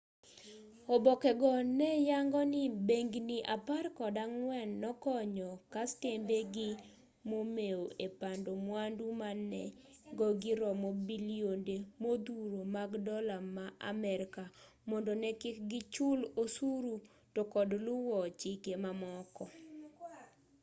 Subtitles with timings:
[0.95, 6.69] oboke go ne yango ni bengni apar kod ang'wen nokonyo kastembe gi
[7.29, 14.43] momeu e pando mwandu ma nengogi romo bilionde modhuro mag dola ma amerka
[14.89, 16.93] mondo ne kik gichul osuru
[17.33, 19.45] to kod luwo chike mamoko